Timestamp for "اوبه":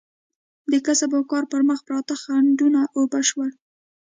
2.97-3.21